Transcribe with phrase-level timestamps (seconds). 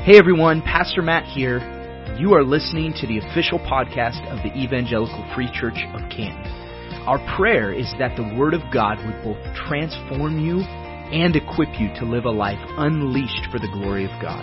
[0.00, 1.60] Hey everyone, Pastor Matt here.
[2.16, 6.40] You are listening to the official podcast of the Evangelical Free Church of Canton.
[7.04, 9.36] Our prayer is that the Word of God would both
[9.68, 10.64] transform you
[11.12, 14.40] and equip you to live a life unleashed for the glory of God.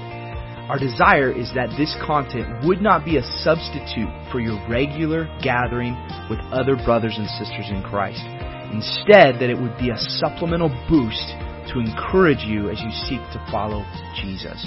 [0.70, 5.98] Our desire is that this content would not be a substitute for your regular gathering
[6.30, 8.22] with other brothers and sisters in Christ.
[8.70, 11.34] Instead, that it would be a supplemental boost
[11.74, 13.82] to encourage you as you seek to follow
[14.22, 14.62] Jesus.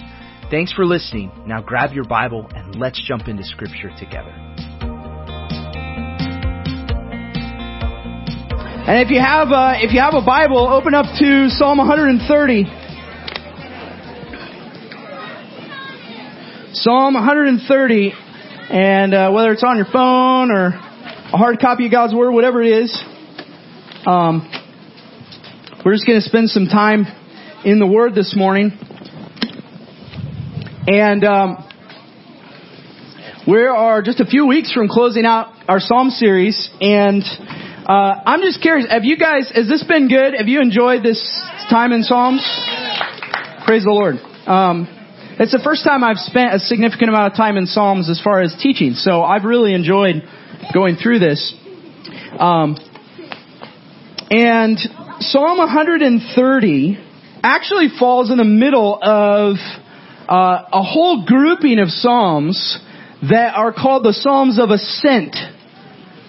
[0.50, 1.30] Thanks for listening.
[1.46, 4.32] Now grab your Bible and let's jump into Scripture together.
[8.82, 12.64] And if you have a, if you have a Bible, open up to Psalm 130.
[16.72, 18.12] Psalm 130,
[18.70, 22.60] and uh, whether it's on your phone or a hard copy of God's Word, whatever
[22.60, 23.04] it is,
[24.04, 24.50] um,
[25.84, 27.06] we're just going to spend some time
[27.64, 28.72] in the Word this morning.
[30.90, 31.68] And um,
[33.46, 37.22] we are just a few weeks from closing out our Psalm series, and
[37.86, 39.52] uh, I'm just curious: Have you guys?
[39.54, 40.34] Has this been good?
[40.36, 41.22] Have you enjoyed this
[41.70, 42.42] time in Psalms?
[43.64, 44.16] Praise the Lord.
[44.48, 44.88] Um,
[45.38, 48.42] it's the first time I've spent a significant amount of time in Psalms as far
[48.42, 50.24] as teaching, so I've really enjoyed
[50.74, 51.54] going through this.
[52.36, 52.74] Um,
[54.28, 54.76] and
[55.20, 56.98] Psalm 130
[57.44, 59.54] actually falls in the middle of
[60.30, 62.78] uh, a whole grouping of psalms
[63.28, 65.34] that are called the Psalms of Ascent.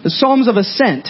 [0.03, 1.07] The Psalms of Ascent.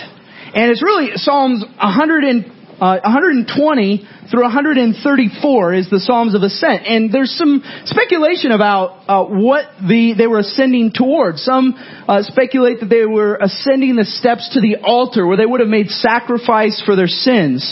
[0.53, 2.45] And it's really Psalms 100 and,
[2.81, 6.83] uh, 120 through 134 is the Psalms of Ascent.
[6.85, 11.43] And there's some speculation about uh, what the they were ascending towards.
[11.43, 15.61] Some uh, speculate that they were ascending the steps to the altar where they would
[15.61, 17.63] have made sacrifice for their sins.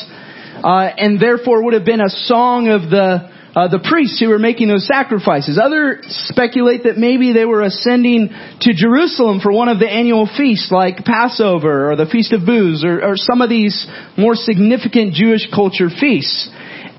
[0.64, 4.40] Uh, and therefore would have been a song of the uh, the priests who were
[4.40, 5.60] making those sacrifices.
[5.62, 8.30] Others speculate that maybe they were ascending
[8.62, 12.84] to Jerusalem for one of the annual feasts like Passover or the Feast of Booths
[12.86, 16.50] or, or some of these more significant Jewish culture feasts.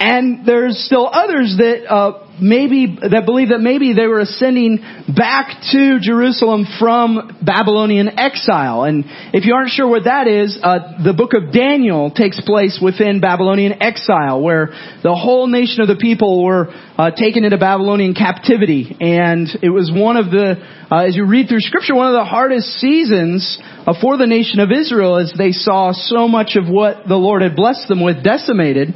[0.00, 4.80] And there's still others that uh, maybe that believe that maybe they were ascending
[5.14, 8.84] back to Jerusalem from Babylonian exile.
[8.84, 9.04] And
[9.36, 13.20] if you aren't sure what that is, uh, the book of Daniel takes place within
[13.20, 14.68] Babylonian exile, where
[15.02, 18.96] the whole nation of the people were uh, taken into Babylonian captivity.
[19.00, 20.56] And it was one of the,
[20.90, 24.60] uh, as you read through Scripture, one of the hardest seasons uh, for the nation
[24.60, 28.24] of Israel as they saw so much of what the Lord had blessed them with
[28.24, 28.94] decimated.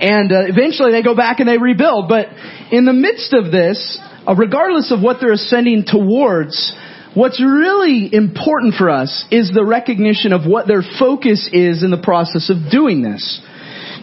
[0.00, 2.08] And uh, eventually they go back and they rebuild.
[2.08, 2.28] But
[2.72, 6.74] in the midst of this, uh, regardless of what they're ascending towards,
[7.14, 12.00] what's really important for us is the recognition of what their focus is in the
[12.02, 13.42] process of doing this.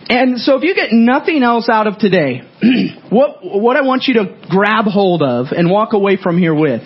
[0.10, 2.42] And so if you get nothing else out of today,
[3.10, 6.82] what, what I want you to grab hold of and walk away from here with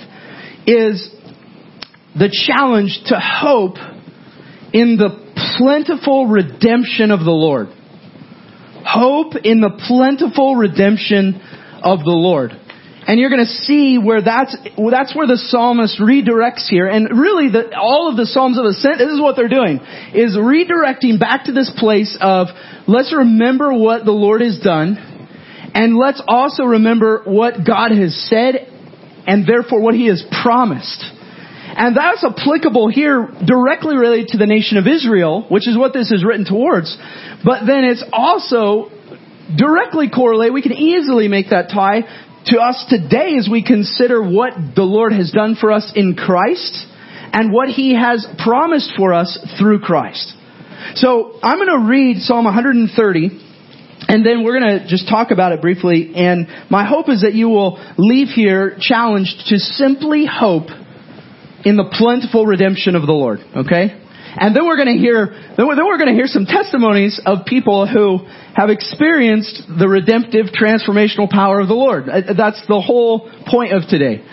[0.65, 1.13] is
[2.15, 3.75] the challenge to hope
[4.73, 7.67] in the plentiful redemption of the Lord.
[8.85, 11.41] Hope in the plentiful redemption
[11.83, 12.51] of the Lord.
[13.07, 16.85] And you're going to see where that's, that's where the psalmist redirects here.
[16.85, 19.79] And really, the, all of the Psalms of Ascent, this is what they're doing,
[20.13, 22.47] is redirecting back to this place of,
[22.87, 24.97] let's remember what the Lord has done,
[25.73, 28.69] and let's also remember what God has said,
[29.25, 31.03] and therefore what He has promised.
[31.73, 36.11] And that's applicable here directly related to the nation of Israel, which is what this
[36.11, 36.97] is written towards.
[37.43, 38.91] But then it's also
[39.55, 40.53] directly correlate.
[40.53, 42.01] We can easily make that tie
[42.47, 46.87] to us today as we consider what the Lord has done for us in Christ
[47.33, 50.33] and what He has promised for us through Christ.
[50.95, 53.47] So I'm going to read Psalm 130
[54.07, 56.11] and then we're going to just talk about it briefly.
[56.15, 60.67] And my hope is that you will leave here challenged to simply hope
[61.65, 63.39] in the plentiful redemption of the Lord.
[63.55, 63.97] Okay?
[64.33, 65.27] And then we're going to hear,
[65.57, 68.25] then we're, we're going to hear some testimonies of people who
[68.55, 72.07] have experienced the redemptive transformational power of the Lord.
[72.07, 74.23] Uh, that's the whole point of today.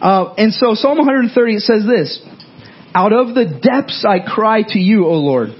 [0.00, 2.20] Uh, and so Psalm 130 says this,
[2.94, 5.50] Out of the depths I cry to you, O Lord.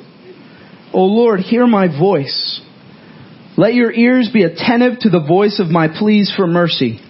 [0.93, 2.62] O Lord, hear my voice.
[3.56, 7.00] Let your ears be attentive to the voice of my pleas for mercy.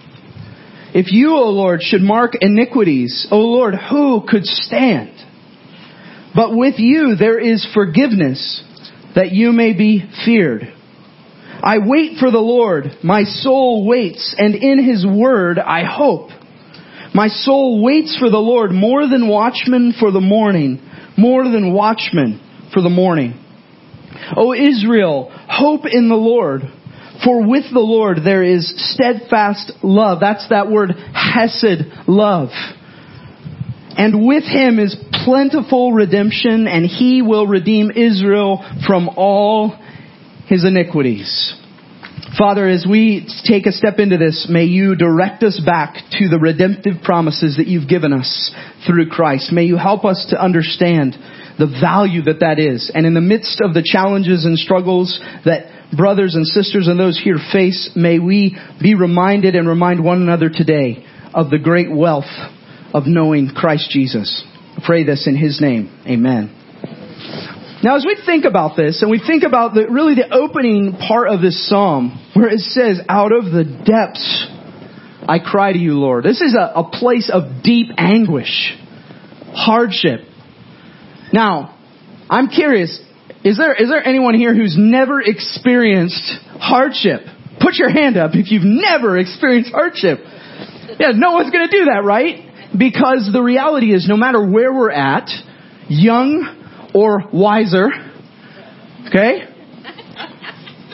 [0.95, 5.11] If you, O Lord, should mark iniquities, O Lord, who could stand?
[6.33, 8.63] But with you there is forgiveness,
[9.13, 10.61] that you may be feared.
[11.61, 12.85] I wait for the Lord.
[13.03, 16.29] My soul waits, and in his word I hope.
[17.13, 20.79] My soul waits for the Lord more than watchmen for the morning,
[21.17, 22.39] more than watchmen
[22.73, 23.37] for the morning.
[24.37, 26.61] O Israel, hope in the Lord.
[27.23, 30.19] For with the Lord there is steadfast love.
[30.19, 32.49] That's that word hesed love.
[33.97, 39.79] And with him is plentiful redemption, and he will redeem Israel from all
[40.47, 41.55] his iniquities.
[42.37, 46.37] Father, as we take a step into this, may you direct us back to the
[46.37, 48.53] redemptive promises that you've given us
[48.85, 49.53] through Christ.
[49.53, 51.13] May you help us to understand
[51.57, 52.91] the value that that is.
[52.93, 57.19] And in the midst of the challenges and struggles that brothers and sisters and those
[57.21, 62.31] here face, may we be reminded and remind one another today of the great wealth
[62.93, 64.43] of knowing Christ Jesus.
[64.77, 66.01] I pray this in His name.
[66.07, 66.51] Amen.
[67.83, 71.27] Now, as we think about this, and we think about the, really the opening part
[71.27, 74.47] of this psalm, where it says, out of the depths
[75.27, 76.23] I cry to you, Lord.
[76.23, 78.75] This is a, a place of deep anguish,
[79.53, 80.21] hardship.
[81.33, 81.77] Now,
[82.29, 83.01] I'm curious,
[83.45, 87.21] is there, is there anyone here who's never experienced hardship?
[87.61, 90.17] Put your hand up if you've never experienced hardship.
[90.99, 92.41] Yeah, no one's gonna do that, right?
[92.75, 95.29] Because the reality is no matter where we're at,
[95.87, 97.89] young or wiser,
[99.09, 99.41] okay?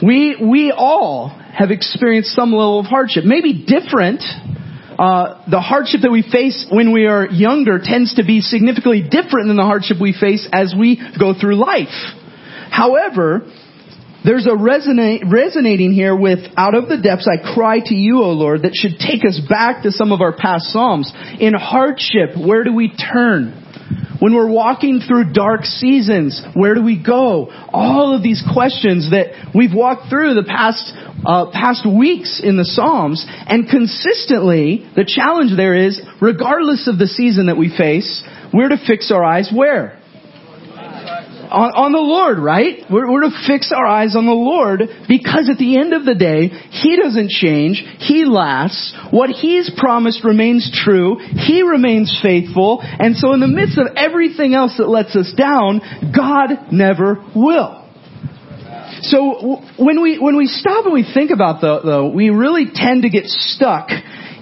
[0.03, 3.23] We, we all have experienced some level of hardship.
[3.23, 4.23] Maybe different.
[4.99, 9.47] Uh, the hardship that we face when we are younger tends to be significantly different
[9.47, 12.17] than the hardship we face as we go through life.
[12.71, 13.51] However,
[14.23, 18.31] there's a resonate, resonating here with, out of the depths I cry to you, O
[18.31, 21.11] Lord, that should take us back to some of our past Psalms.
[21.39, 23.57] In hardship, where do we turn?
[24.19, 27.51] When we're walking through dark seasons, where do we go?
[27.73, 30.93] All of these questions that we've walked through the past,
[31.25, 37.07] uh, past weeks in the Psalms, and consistently, the challenge there is, regardless of the
[37.07, 38.23] season that we face,
[38.53, 40.00] we're to fix our eyes where?
[41.51, 42.83] On, on the Lord, right?
[42.89, 46.15] We're, we're to fix our eyes on the Lord because at the end of the
[46.15, 47.83] day, He doesn't change.
[47.99, 48.95] He lasts.
[49.11, 51.19] What He's promised remains true.
[51.19, 52.79] He remains faithful.
[52.81, 55.81] And so in the midst of everything else that lets us down,
[56.15, 57.81] God never will.
[59.03, 63.09] So when we, when we stop and we think about though, we really tend to
[63.09, 63.89] get stuck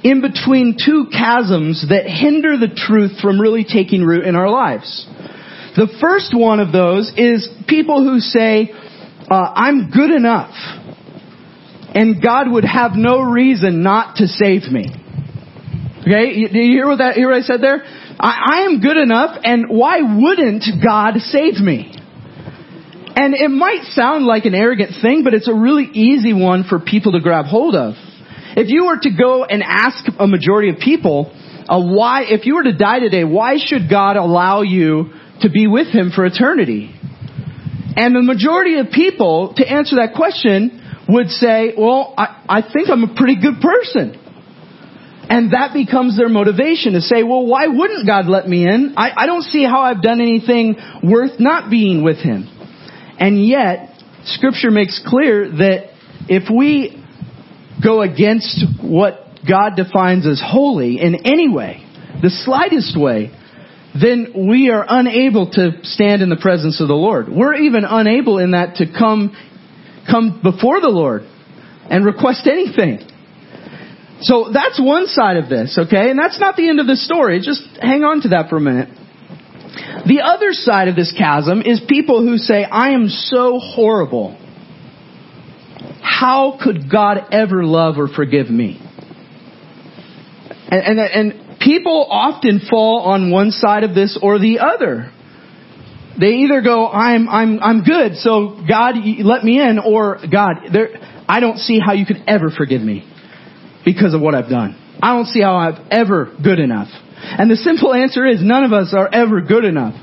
[0.03, 5.07] in between two chasms that hinder the truth from really taking root in our lives.
[5.79, 8.69] The first one of those is people who say,
[9.31, 10.51] uh, I'm good enough.
[11.95, 14.91] And God would have no reason not to save me.
[16.01, 16.35] Okay?
[16.35, 17.81] You, you hear what that, hear what I said there?
[18.19, 21.95] I, I am good enough and why wouldn't God save me?
[23.15, 26.81] And it might sound like an arrogant thing, but it's a really easy one for
[26.81, 27.93] people to grab hold of.
[28.57, 31.31] If you were to go and ask a majority of people,
[31.69, 35.67] uh, why, if you were to die today, why should God allow you to be
[35.67, 36.93] with him for eternity.
[37.95, 42.89] And the majority of people, to answer that question, would say, well, I, I think
[42.89, 44.15] I'm a pretty good person.
[45.29, 48.95] And that becomes their motivation to say, well, why wouldn't God let me in?
[48.97, 52.47] I, I don't see how I've done anything worth not being with Him.
[53.19, 55.93] And yet, Scripture makes clear that
[56.27, 57.03] if we
[57.83, 61.85] go against what God defines as holy in any way,
[62.21, 63.31] the slightest way,
[63.93, 67.27] then we are unable to stand in the presence of the Lord.
[67.29, 69.35] We're even unable in that to come,
[70.09, 71.23] come before the Lord
[71.89, 72.99] and request anything.
[74.21, 76.09] So that's one side of this, okay?
[76.09, 77.39] And that's not the end of the story.
[77.39, 78.89] Just hang on to that for a minute.
[80.05, 84.37] The other side of this chasm is people who say, I am so horrible.
[86.01, 88.79] How could God ever love or forgive me?
[90.71, 95.11] And, and, and people often fall on one side of this or the other.
[96.19, 100.89] They either go, I'm, I'm, I'm good, so God, let me in, or God, there,
[101.27, 103.09] I don't see how you could ever forgive me
[103.85, 104.75] because of what I've done.
[105.01, 106.89] I don't see how I'm ever good enough.
[107.21, 109.95] And the simple answer is none of us are ever good enough.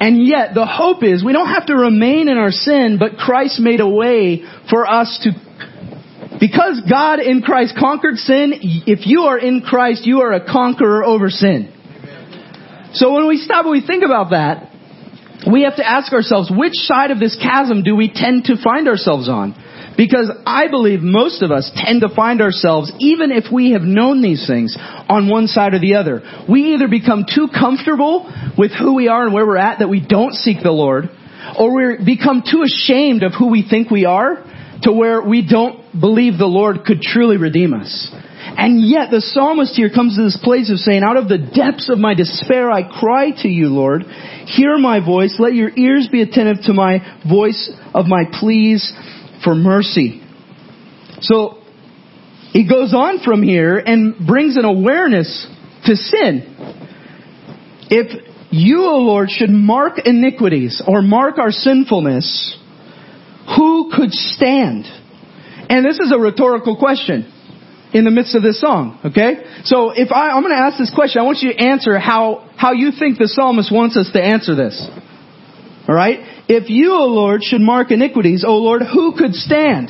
[0.00, 3.58] And yet the hope is we don't have to remain in our sin, but Christ
[3.60, 5.47] made a way for us to
[6.40, 8.54] because God in Christ conquered sin,
[8.86, 11.72] if you are in Christ, you are a conqueror over sin.
[12.94, 14.72] So when we stop and we think about that,
[15.50, 18.88] we have to ask ourselves, which side of this chasm do we tend to find
[18.88, 19.54] ourselves on?
[19.96, 24.22] Because I believe most of us tend to find ourselves, even if we have known
[24.22, 24.76] these things,
[25.08, 26.22] on one side or the other.
[26.48, 30.04] We either become too comfortable with who we are and where we're at that we
[30.04, 31.10] don't seek the Lord,
[31.58, 34.44] or we become too ashamed of who we think we are
[34.82, 38.10] to where we don't believe the Lord could truly redeem us.
[38.56, 41.88] And yet the psalmist here comes to this place of saying, out of the depths
[41.88, 44.02] of my despair I cry to you, Lord.
[44.02, 45.36] Hear my voice.
[45.38, 48.92] Let your ears be attentive to my voice of my pleas
[49.44, 50.22] for mercy.
[51.20, 51.58] So
[52.52, 55.46] he goes on from here and brings an awareness
[55.84, 56.54] to sin.
[57.90, 62.56] If you, O Lord, should mark iniquities or mark our sinfulness,
[63.56, 64.84] who could stand?
[65.70, 67.32] And this is a rhetorical question
[67.92, 69.62] in the midst of this song, okay?
[69.64, 72.50] So if I, I'm going to ask this question, I want you to answer how,
[72.56, 74.76] how you think the psalmist wants us to answer this.
[75.88, 76.44] Alright?
[76.48, 79.88] If you, O Lord, should mark iniquities, O Lord, who could stand?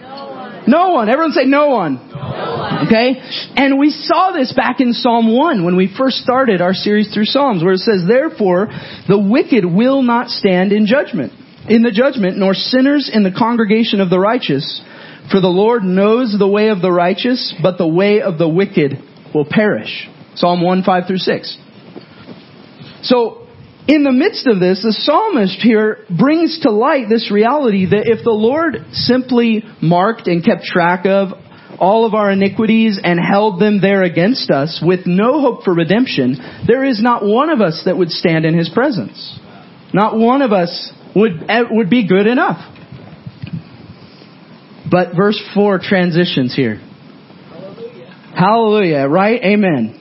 [0.00, 0.64] No one.
[0.66, 1.08] No one.
[1.08, 2.08] Everyone say no one.
[2.10, 2.86] No one.
[2.86, 3.22] Okay?
[3.54, 7.26] And we saw this back in Psalm 1 when we first started our series through
[7.26, 8.68] Psalms where it says, Therefore,
[9.08, 11.32] the wicked will not stand in judgment,
[11.68, 14.82] in the judgment, nor sinners in the congregation of the righteous.
[15.30, 19.02] For the Lord knows the way of the righteous, but the way of the wicked
[19.34, 20.08] will perish.
[20.36, 21.58] Psalm 1, 5 through 6.
[23.02, 23.46] So,
[23.88, 28.24] in the midst of this, the psalmist here brings to light this reality that if
[28.24, 31.28] the Lord simply marked and kept track of
[31.78, 36.36] all of our iniquities and held them there against us with no hope for redemption,
[36.66, 39.38] there is not one of us that would stand in His presence.
[39.94, 42.58] Not one of us would, eh, would be good enough.
[44.88, 46.80] But verse 4 transitions here.
[48.36, 49.42] Hallelujah, right?
[49.42, 49.98] Amen.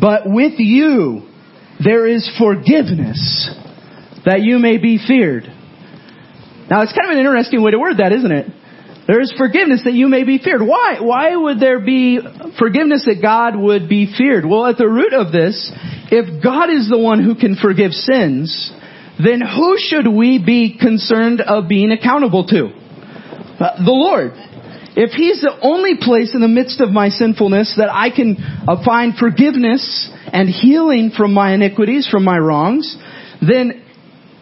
[0.00, 1.28] But with you
[1.82, 3.50] there is forgiveness
[4.24, 5.44] that you may be feared.
[6.70, 8.46] Now it's kind of an interesting way to word that, isn't it?
[9.06, 10.62] There is forgiveness that you may be feared.
[10.62, 10.96] Why?
[11.00, 12.20] Why would there be
[12.58, 14.46] forgiveness that God would be feared?
[14.46, 15.70] Well, at the root of this,
[16.10, 18.72] if God is the one who can forgive sins,
[19.22, 22.66] then who should we be concerned of being accountable to?
[22.66, 24.32] Uh, the Lord.
[24.96, 28.84] If He's the only place in the midst of my sinfulness that I can uh,
[28.84, 32.96] find forgiveness and healing from my iniquities, from my wrongs,
[33.40, 33.84] then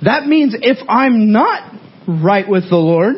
[0.03, 1.75] that means if I'm not
[2.07, 3.17] right with the Lord,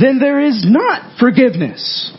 [0.00, 2.12] then there is not forgiveness.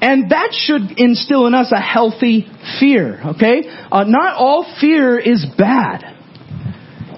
[0.00, 2.46] And that should instill in us a healthy
[2.80, 3.62] fear, okay?
[3.90, 6.02] Uh, not all fear is bad.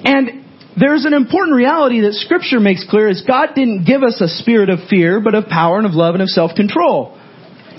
[0.04, 0.43] And
[0.76, 4.70] there's an important reality that scripture makes clear is God didn't give us a spirit
[4.70, 7.20] of fear, but of power and of love and of self-control.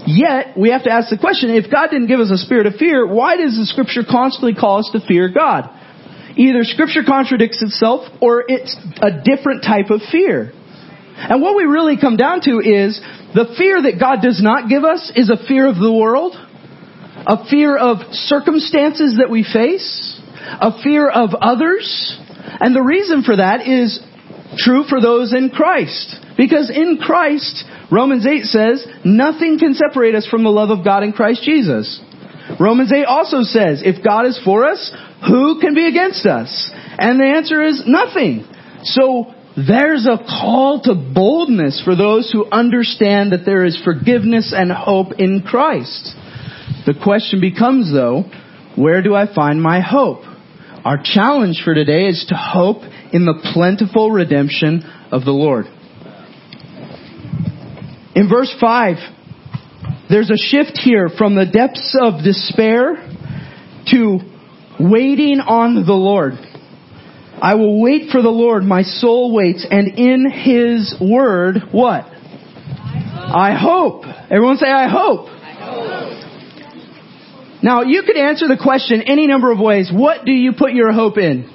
[0.08, 2.75] Yet, we have to ask the question, if God didn't give us a spirit of
[2.75, 5.70] fear, why does the scripture constantly call us to fear God?
[6.38, 10.52] Either scripture contradicts itself or it's a different type of fear.
[11.18, 13.00] And what we really come down to is
[13.34, 17.48] the fear that God does not give us is a fear of the world, a
[17.50, 20.22] fear of circumstances that we face,
[20.62, 22.20] a fear of others.
[22.59, 24.00] And the reason for that is
[24.57, 26.15] true for those in Christ.
[26.38, 31.03] Because in Christ, Romans 8 says, nothing can separate us from the love of God
[31.03, 32.01] in Christ Jesus.
[32.59, 34.93] Romans 8 also says, if God is for us,
[35.27, 36.71] who can be against us?
[36.97, 38.45] And the answer is nothing.
[38.83, 44.71] So there's a call to boldness for those who understand that there is forgiveness and
[44.71, 46.13] hope in Christ.
[46.85, 48.25] The question becomes though,
[48.75, 50.24] where do I find my hope?
[50.86, 55.65] Our challenge for today is to hope in the plentiful redemption of the Lord.
[58.15, 58.98] In verse 5,
[60.12, 62.98] there's a shift here from the depths of despair
[63.88, 64.20] to
[64.80, 66.34] waiting on the Lord.
[67.42, 72.06] I will wait for the Lord, my soul waits, and in His word, what?
[72.06, 74.04] I hope.
[74.30, 75.35] Everyone say, I hope.
[77.65, 79.89] Now, you could answer the question any number of ways.
[79.91, 81.50] What do you put your hope in?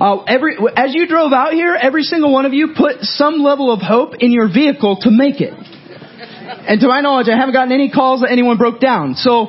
[0.00, 3.72] Uh, every, as you drove out here, every single one of you put some level
[3.72, 5.52] of hope in your vehicle to make it.
[5.52, 9.16] And to my knowledge, I haven't gotten any calls that anyone broke down.
[9.16, 9.48] So,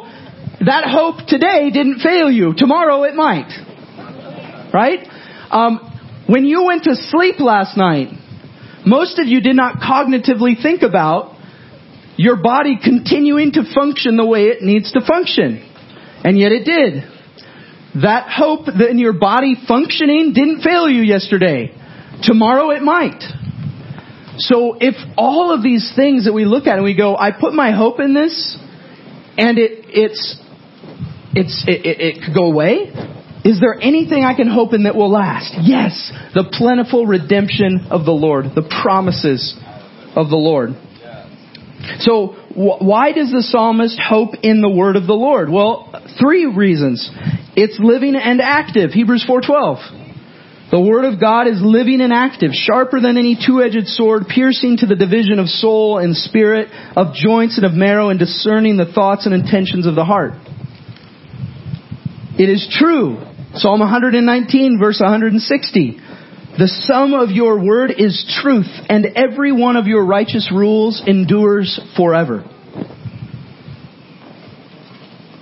[0.66, 2.56] that hope today didn't fail you.
[2.58, 3.54] Tomorrow it might.
[4.74, 5.08] Right?
[5.52, 8.08] Um, when you went to sleep last night,
[8.84, 11.38] most of you did not cognitively think about
[12.18, 15.70] your body continuing to function the way it needs to function.
[16.24, 17.04] And yet it did.
[18.02, 21.72] That hope that in your body functioning didn't fail you yesterday.
[22.24, 23.22] Tomorrow it might.
[24.38, 27.54] So if all of these things that we look at and we go, I put
[27.54, 28.58] my hope in this,
[29.38, 30.38] and it, it's,
[31.36, 32.92] it's, it, it, it could go away,
[33.46, 35.54] is there anything I can hope in that will last?
[35.62, 39.54] Yes, the plentiful redemption of the Lord, the promises
[40.16, 40.72] of the Lord.
[42.00, 45.50] So, why does the psalmist hope in the word of the Lord?
[45.50, 47.10] Well, three reasons.
[47.56, 48.92] It's living and active.
[48.92, 50.02] Hebrews 4:12.
[50.72, 54.88] The word of God is living and active, sharper than any two-edged sword, piercing to
[54.88, 59.28] the division of soul and spirit, of joints and of marrow, and discerning the thoughts
[59.28, 60.34] and intentions of the heart.
[62.40, 63.18] It is true.
[63.54, 66.00] Psalm 119 verse 160.
[66.58, 71.80] The sum of your word is truth, and every one of your righteous rules endures
[71.98, 72.46] forever.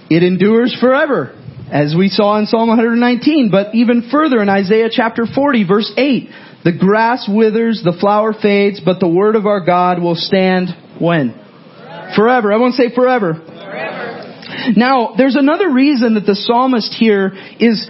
[0.09, 1.37] It endures forever,
[1.69, 6.29] as we saw in Psalm 119, but even further in Isaiah chapter 40, verse 8.
[6.63, 11.33] The grass withers, the flower fades, but the word of our God will stand when?
[11.33, 12.13] Forever.
[12.15, 12.51] forever.
[12.53, 13.33] Everyone say forever.
[13.33, 14.73] Forever.
[14.77, 17.87] Now, there's another reason that the psalmist here is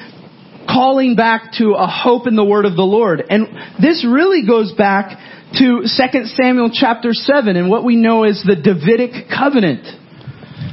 [0.68, 3.24] calling back to a hope in the word of the Lord.
[3.30, 3.48] And
[3.82, 5.18] this really goes back
[5.60, 9.86] to 2 Samuel chapter 7 and what we know as the Davidic covenant.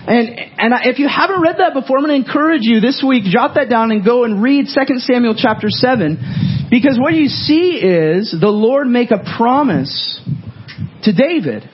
[0.09, 0.29] And,
[0.59, 3.57] and if you haven't read that before, I'm going to encourage you this week, jot
[3.57, 6.69] that down and go and read 2 Samuel chapter 7.
[6.71, 10.21] Because what you see is the Lord make a promise
[11.03, 11.69] to David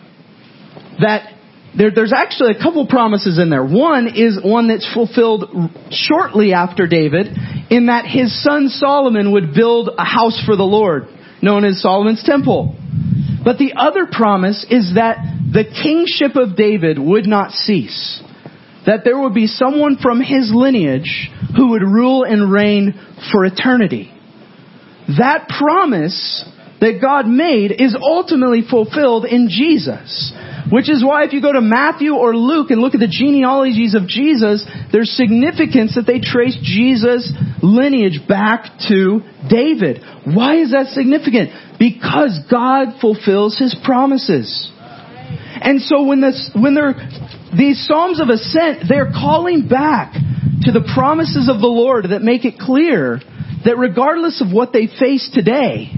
[1.01, 1.35] that
[1.77, 3.65] there, there's actually a couple promises in there.
[3.65, 7.27] One is one that's fulfilled shortly after David,
[7.75, 11.09] in that his son Solomon would build a house for the Lord,
[11.43, 12.77] known as Solomon's Temple.
[13.45, 15.19] But the other promise is that
[15.53, 18.23] the kingship of David would not cease.
[18.87, 22.95] That there would be someone from his lineage who would rule and reign
[23.33, 24.13] for eternity.
[25.19, 26.45] That promise
[26.81, 30.33] that God made is ultimately fulfilled in Jesus.
[30.71, 33.95] Which is why if you go to Matthew or Luke and look at the genealogies
[33.95, 40.01] of Jesus, there's significance that they trace Jesus' lineage back to David.
[40.25, 41.51] Why is that significant?
[41.79, 44.73] Because God fulfills His promises.
[45.61, 46.95] And so when this, when they're,
[47.57, 52.45] these Psalms of Ascent, they're calling back to the promises of the Lord that make
[52.47, 53.21] it clear
[53.65, 55.93] that regardless of what they face today,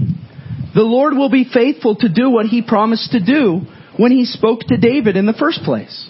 [0.75, 3.61] the Lord will be faithful to do what He promised to do
[3.97, 6.09] when he spoke to David in the first place.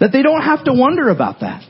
[0.00, 1.62] That they don't have to wonder about that.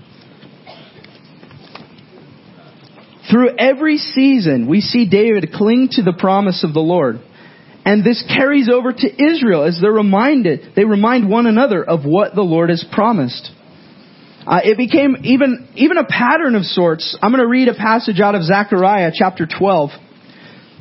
[3.30, 7.20] Through every season, we see David cling to the promise of the Lord.
[7.84, 12.34] And this carries over to Israel as they're reminded, they remind one another of what
[12.34, 13.50] the Lord has promised.
[14.46, 17.16] Uh, it became even, even a pattern of sorts.
[17.22, 19.90] I'm going to read a passage out of Zechariah chapter 12.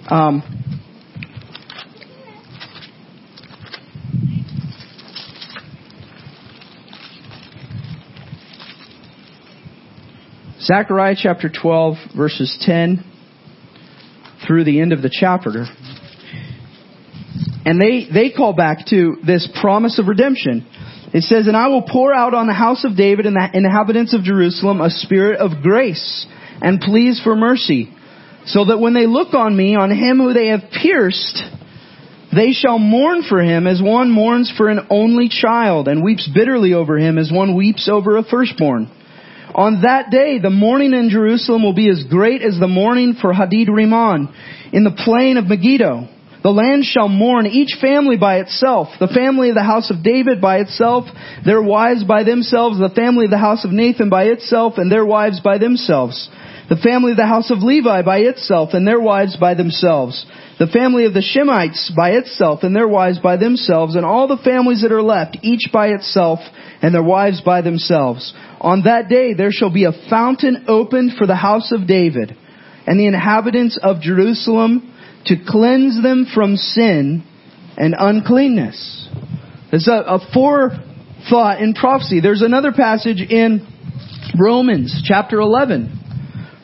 [0.10, 0.81] Um,
[10.62, 13.04] Zechariah chapter 12, verses 10
[14.46, 15.66] through the end of the chapter.
[17.66, 20.68] And they, they call back to this promise of redemption.
[21.14, 24.14] It says, And I will pour out on the house of David and the inhabitants
[24.14, 26.28] of Jerusalem a spirit of grace
[26.62, 27.92] and pleas for mercy,
[28.46, 31.42] so that when they look on me, on him who they have pierced,
[32.36, 36.76] they shall mourn for him as one mourns for an only child, and weeps bitterly
[36.76, 38.92] over him as one weeps over a firstborn.
[39.54, 43.34] On that day, the mourning in Jerusalem will be as great as the mourning for
[43.34, 44.30] Hadad Rimmon
[44.72, 46.08] in the plain of Megiddo.
[46.44, 50.42] The land shall mourn, each family by itself, the family of the house of David
[50.42, 51.06] by itself,
[51.46, 55.06] their wives by themselves, the family of the house of Nathan by itself, and their
[55.06, 56.30] wives by themselves,
[56.68, 60.26] the family of the house of Levi by itself, and their wives by themselves,
[60.58, 64.42] the family of the Shimeites by itself, and their wives by themselves, and all the
[64.44, 66.40] families that are left, each by itself,
[66.82, 68.34] and their wives by themselves.
[68.62, 72.38] On that day there shall be a fountain opened for the house of David
[72.86, 74.94] and the inhabitants of Jerusalem
[75.26, 77.24] to cleanse them from sin
[77.76, 79.10] and uncleanness.
[79.72, 82.22] There's a, a forethought in prophecy.
[82.22, 83.68] There's another passage in
[84.40, 85.98] Romans chapter 11.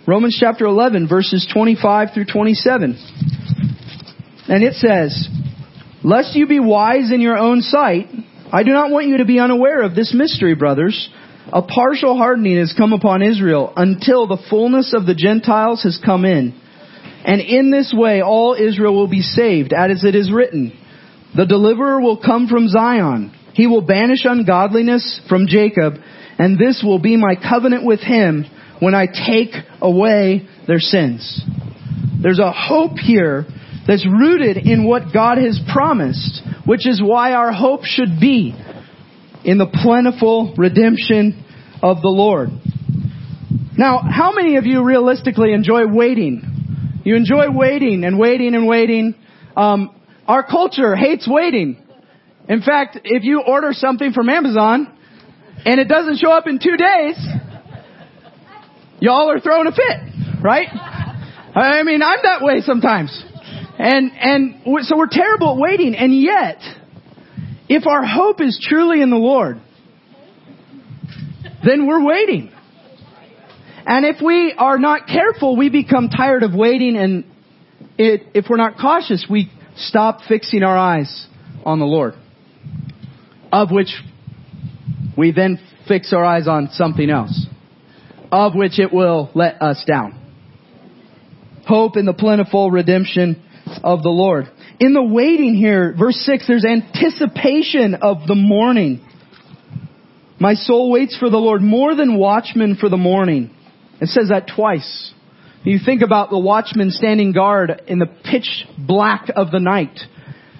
[0.07, 2.95] Romans chapter 11 verses 25 through 27.
[4.49, 5.27] And it says,
[6.03, 8.05] Lest you be wise in your own sight,
[8.51, 11.09] I do not want you to be unaware of this mystery, brothers.
[11.53, 16.25] A partial hardening has come upon Israel until the fullness of the Gentiles has come
[16.25, 16.59] in.
[17.23, 20.77] And in this way all Israel will be saved, as it is written.
[21.35, 23.33] The deliverer will come from Zion.
[23.53, 25.93] He will banish ungodliness from Jacob,
[26.37, 28.45] and this will be my covenant with him
[28.79, 31.41] when I take away their sins.
[32.21, 33.45] There's a hope here
[33.87, 38.53] that's rooted in what God has promised, which is why our hope should be
[39.47, 41.45] in the plentiful redemption
[41.81, 42.49] of the Lord.
[43.77, 47.01] Now, how many of you realistically enjoy waiting?
[47.05, 49.15] You enjoy waiting and waiting and waiting.
[49.55, 49.95] Um,
[50.27, 51.81] our culture hates waiting.
[52.49, 54.93] In fact, if you order something from Amazon
[55.63, 57.17] and it doesn't show up in two days,
[58.99, 60.67] y'all are throwing a fit, right?
[60.67, 63.23] I mean, I'm that way sometimes.
[63.79, 65.95] And, and so we're terrible at waiting.
[65.95, 66.57] And yet,
[67.69, 69.59] if our hope is truly in the Lord,
[71.65, 72.51] then we're waiting.
[73.85, 77.23] And if we are not careful, we become tired of waiting and
[77.97, 81.27] it, if we're not cautious, we stop fixing our eyes
[81.65, 82.13] on the Lord.
[83.51, 83.89] Of which
[85.17, 87.47] we then fix our eyes on something else.
[88.31, 90.21] Of which it will let us down.
[91.65, 93.43] Hope in the plentiful redemption
[93.83, 94.45] of the Lord.
[94.79, 99.01] In the waiting here, verse 6, there's anticipation of the morning.
[100.39, 103.49] My soul waits for the Lord more than watchmen for the morning.
[103.99, 105.13] It says that twice.
[105.63, 109.99] You think about the watchmen standing guard in the pitch black of the night.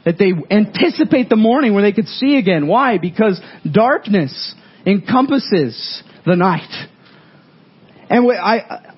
[0.03, 2.67] That they anticipate the morning where they could see again.
[2.67, 2.97] Why?
[2.97, 6.71] Because darkness encompasses the night.
[8.10, 8.93] And I,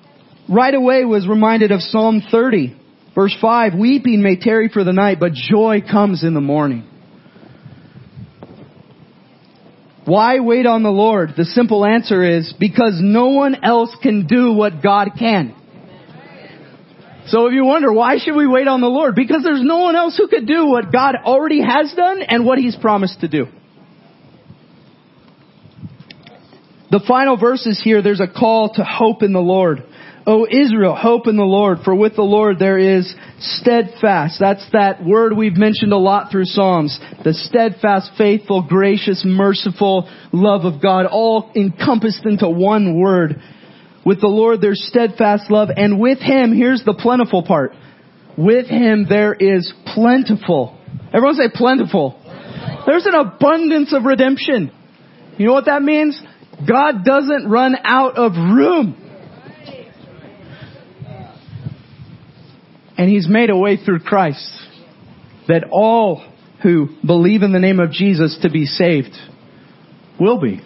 [0.48, 2.79] right away was reminded of Psalm 30,
[3.14, 3.74] verse 5.
[3.74, 6.86] Weeping may tarry for the night, but joy comes in the morning.
[10.04, 11.34] Why wait on the Lord?
[11.36, 15.54] The simple answer is because no one else can do what God can.
[17.26, 19.14] So if you wonder, why should we wait on the Lord?
[19.14, 22.58] Because there's no one else who could do what God already has done and what
[22.58, 23.46] He's promised to do.
[26.90, 29.84] The final verses here, there's a call to hope in the Lord.
[30.26, 34.36] O Israel, hope in the Lord, for with the Lord there is steadfast.
[34.38, 36.98] That's that word we've mentioned a lot through Psalms.
[37.24, 43.40] The steadfast, faithful, gracious, merciful love of God, all encompassed into one word.
[44.04, 47.72] With the Lord there's steadfast love, and with Him, here's the plentiful part.
[48.36, 50.78] With Him there is plentiful.
[51.14, 52.20] Everyone say plentiful.
[52.86, 54.70] There's an abundance of redemption.
[55.38, 56.20] You know what that means?
[56.68, 59.09] God doesn't run out of room.
[63.00, 64.52] And He's made a way through Christ
[65.48, 66.22] that all
[66.62, 69.16] who believe in the name of Jesus to be saved
[70.20, 70.60] will be.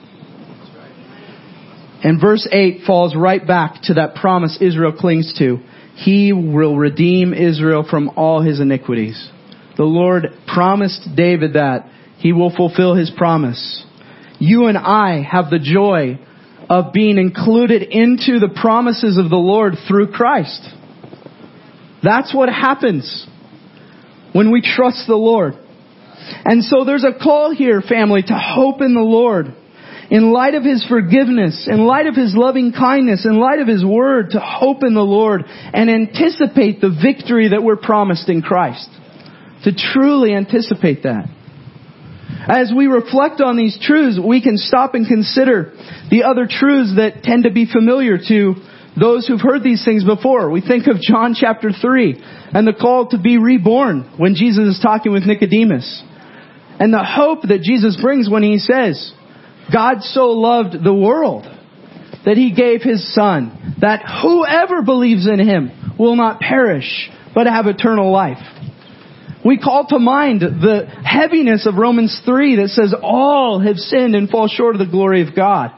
[2.02, 5.58] And verse 8 falls right back to that promise Israel clings to.
[5.94, 9.30] He will redeem Israel from all his iniquities.
[9.76, 11.88] The Lord promised David that.
[12.18, 13.86] He will fulfill his promise.
[14.40, 16.18] You and I have the joy
[16.68, 20.68] of being included into the promises of the Lord through Christ.
[22.04, 23.26] That's what happens
[24.32, 25.54] when we trust the Lord.
[26.44, 29.46] And so there's a call here, family, to hope in the Lord.
[30.10, 33.84] In light of His forgiveness, in light of His loving kindness, in light of His
[33.84, 38.88] word, to hope in the Lord and anticipate the victory that we're promised in Christ.
[39.64, 41.24] To truly anticipate that.
[42.46, 45.72] As we reflect on these truths, we can stop and consider
[46.10, 48.54] the other truths that tend to be familiar to
[48.98, 50.50] those who've heard these things before.
[50.50, 52.22] We think of John chapter 3
[52.54, 56.02] and the call to be reborn when Jesus is talking with Nicodemus.
[56.78, 59.12] And the hope that Jesus brings when he says,
[59.72, 61.44] God so loved the world
[62.24, 67.66] that he gave his son, that whoever believes in him will not perish, but have
[67.66, 68.38] eternal life.
[69.44, 74.30] We call to mind the heaviness of Romans 3 that says all have sinned and
[74.30, 75.70] fall short of the glory of God.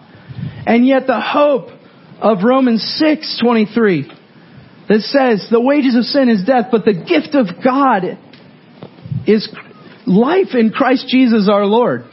[0.66, 1.70] And yet the hope
[2.20, 4.10] of Romans 6:23
[4.88, 8.18] that says the wages of sin is death, but the gift of God
[9.26, 9.48] is
[10.06, 12.04] life in Christ Jesus our Lord.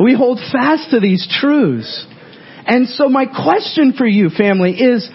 [0.00, 2.06] We hold fast to these truths.
[2.66, 5.10] And so my question for you, family, is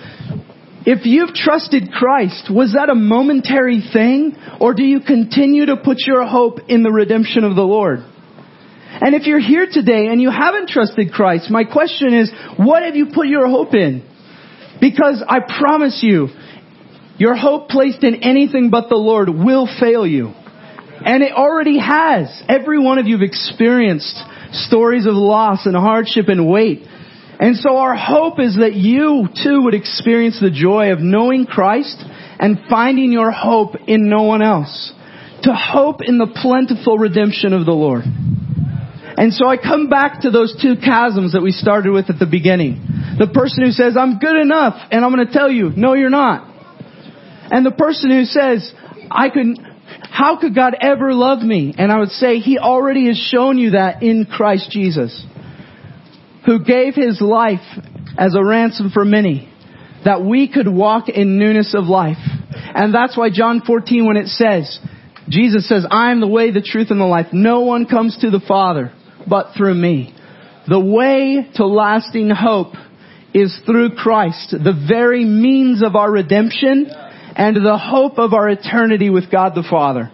[0.85, 4.35] if you've trusted Christ, was that a momentary thing?
[4.59, 8.03] Or do you continue to put your hope in the redemption of the Lord?
[9.03, 12.95] And if you're here today and you haven't trusted Christ, my question is, what have
[12.95, 14.01] you put your hope in?
[14.79, 16.29] Because I promise you,
[17.17, 20.27] your hope placed in anything but the Lord will fail you.
[20.27, 22.43] And it already has.
[22.47, 24.17] Every one of you have experienced
[24.53, 26.87] stories of loss and hardship and weight.
[27.41, 32.01] And so our hope is that you too would experience the joy of knowing Christ
[32.39, 34.93] and finding your hope in no one else.
[35.41, 38.05] To hope in the plentiful redemption of the Lord.
[39.15, 42.25] And so I come back to those two chasms that we started with at the
[42.25, 42.81] beginning.
[43.19, 46.09] The person who says, I'm good enough, and I'm going to tell you, no, you're
[46.09, 46.49] not.
[47.51, 48.73] And the person who says,
[49.11, 49.57] I can,
[50.09, 51.75] how could God ever love me?
[51.77, 55.25] And I would say, He already has shown you that in Christ Jesus,
[56.45, 57.61] who gave His life
[58.17, 59.47] as a ransom for many,
[60.05, 62.17] that we could walk in newness of life.
[62.75, 64.79] And that's why John 14, when it says,
[65.29, 67.27] Jesus says, I am the way, the truth, and the life.
[67.31, 68.91] No one comes to the Father
[69.27, 70.15] but through me.
[70.67, 72.73] The way to lasting hope
[73.33, 76.87] is through Christ, the very means of our redemption
[77.35, 80.11] and the hope of our eternity with God the Father.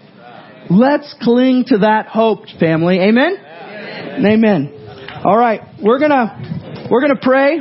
[0.70, 3.00] Let's cling to that hope, family.
[3.00, 3.36] Amen?
[3.38, 4.26] Amen.
[4.26, 5.22] Amen.
[5.24, 7.60] All right, we're gonna we're gonna pray,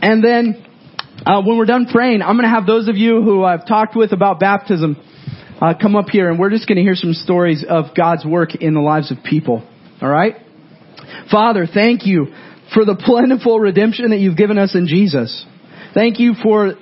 [0.00, 0.64] and then
[1.26, 3.94] uh, when we're done praying, I'm going to have those of you who I've talked
[3.94, 4.96] with about baptism
[5.62, 8.56] uh, come up here, and we're just going to hear some stories of God's work
[8.56, 9.62] in the lives of people.
[10.00, 10.34] All right?
[11.30, 12.34] Father, thank you
[12.74, 15.46] for the plentiful redemption that you've given us in Jesus.
[15.94, 16.72] Thank you for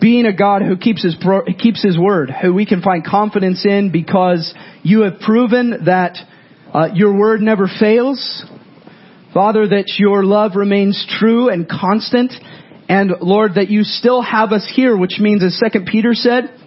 [0.00, 3.64] being a God who keeps his, pro- keeps his word, who we can find confidence
[3.64, 6.18] in because you have proven that
[6.74, 8.44] uh, your word never fails.
[9.32, 12.32] Father, that your love remains true and constant.
[12.88, 16.58] And Lord, that you still have us here, which means as 2 Peter said,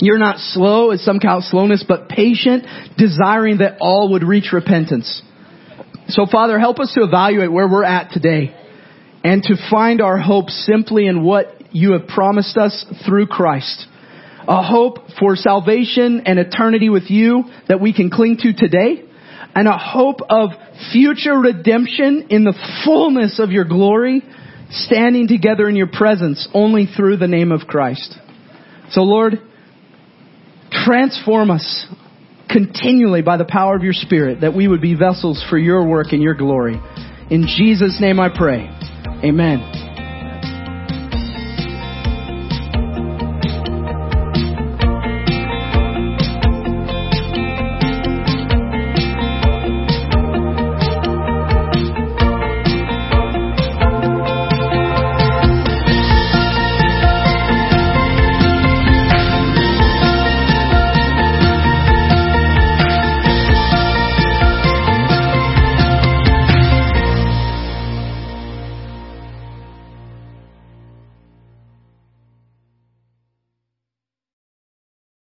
[0.00, 5.22] you're not slow as some count slowness, but patient, desiring that all would reach repentance.
[6.08, 8.54] So Father, help us to evaluate where we're at today
[9.22, 13.86] and to find our hope simply in what you have promised us through Christ.
[14.48, 19.04] A hope for salvation and eternity with you that we can cling to today
[19.54, 20.50] and a hope of
[20.92, 24.22] future redemption in the fullness of your glory,
[24.70, 28.16] standing together in your presence only through the name of Christ.
[28.90, 29.40] So Lord,
[30.84, 31.86] transform us
[32.48, 36.08] continually by the power of your Spirit that we would be vessels for your work
[36.12, 36.80] and your glory.
[37.30, 38.68] In Jesus' name I pray.
[39.24, 39.89] Amen.